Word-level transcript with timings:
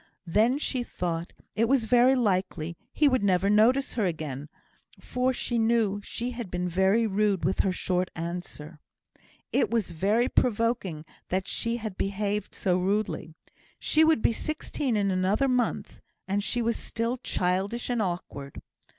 Then 0.25 0.57
she 0.57 0.81
thought 0.81 1.31
it 1.55 1.69
was 1.69 1.85
very 1.85 2.15
likely 2.15 2.75
he 2.91 3.07
never 3.07 3.45
would 3.45 3.53
notice 3.53 3.93
her 3.93 4.07
again, 4.07 4.49
for 4.99 5.31
she 5.31 5.59
knew 5.59 6.01
she 6.03 6.31
had 6.31 6.49
been 6.49 6.67
very 6.67 7.05
rude 7.05 7.45
with 7.45 7.59
her 7.59 7.71
short 7.71 8.09
answers; 8.15 8.79
it 9.53 9.69
was 9.69 9.91
very 9.91 10.27
provoking 10.27 11.05
that 11.29 11.47
she 11.47 11.77
had 11.77 11.99
behaved 11.99 12.55
so 12.55 12.79
rudely. 12.79 13.35
She 13.77 14.01
should 14.01 14.23
be 14.23 14.33
sixteen 14.33 14.97
in 14.97 15.11
another 15.11 15.47
month, 15.47 16.01
and 16.27 16.43
she 16.43 16.63
was 16.63 16.77
still 16.77 17.17
childish 17.17 17.87
and 17.87 18.01
awkward. 18.01 18.59